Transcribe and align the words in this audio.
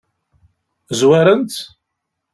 Zwaren-tt? 0.99 1.59